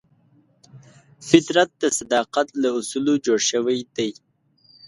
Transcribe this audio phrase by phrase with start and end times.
[1.27, 4.11] فطرت د صداقت له اصولو جوړ شوی دی.